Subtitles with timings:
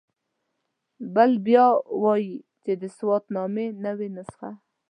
[1.15, 1.67] بل بیا
[2.03, 4.49] وایي چې د سوات نامې نوې نسخه.